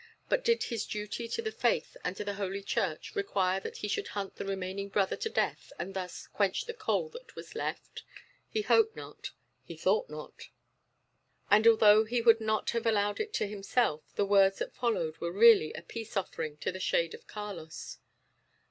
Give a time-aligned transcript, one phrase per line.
[0.29, 4.07] But did his duty to the Faith and to Holy Church require that he should
[4.17, 8.01] hunt the remaining brother to death, and thus "quench the coal that was left"?
[8.49, 9.29] He hoped not;
[9.63, 10.49] he thought not.
[11.51, 15.31] And, although he would not have allowed it to himself, the words that followed were
[15.31, 17.99] really a peace offering to the shade of Carlos.